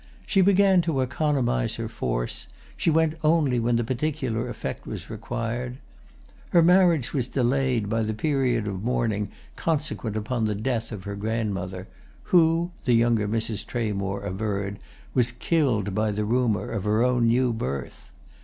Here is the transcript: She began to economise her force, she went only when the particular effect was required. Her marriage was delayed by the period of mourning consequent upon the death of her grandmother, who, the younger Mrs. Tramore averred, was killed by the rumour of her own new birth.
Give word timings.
She 0.25 0.41
began 0.41 0.81
to 0.81 1.01
economise 1.01 1.75
her 1.75 1.87
force, 1.87 2.47
she 2.75 2.89
went 2.89 3.13
only 3.23 3.59
when 3.59 3.75
the 3.75 3.83
particular 3.83 4.49
effect 4.49 4.87
was 4.87 5.11
required. 5.11 5.77
Her 6.49 6.63
marriage 6.63 7.13
was 7.13 7.27
delayed 7.27 7.87
by 7.87 8.01
the 8.01 8.15
period 8.15 8.67
of 8.67 8.83
mourning 8.83 9.29
consequent 9.55 10.15
upon 10.17 10.45
the 10.45 10.55
death 10.55 10.91
of 10.91 11.03
her 11.03 11.15
grandmother, 11.15 11.87
who, 12.23 12.71
the 12.85 12.93
younger 12.93 13.27
Mrs. 13.27 13.63
Tramore 13.63 14.23
averred, 14.25 14.79
was 15.13 15.33
killed 15.33 15.93
by 15.93 16.09
the 16.09 16.25
rumour 16.25 16.71
of 16.71 16.85
her 16.85 17.03
own 17.03 17.27
new 17.27 17.53
birth. 17.53 18.09